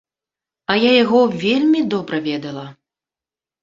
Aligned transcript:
А 0.71 0.77
я 0.85 0.91
яго 1.03 1.21
вельмі 1.45 1.85
добра 1.95 2.25
ведала. 2.27 2.69